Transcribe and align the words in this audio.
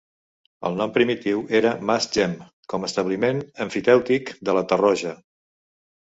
El 0.67 0.77
nom 0.77 0.91
primitiu 0.93 1.41
era 1.59 1.73
Mas 1.89 2.07
Gem, 2.15 2.33
com 2.73 2.87
establiment 2.87 3.41
emfitèutic 3.67 4.33
de 4.49 4.57
la 4.59 4.65
Torroja. 4.73 5.13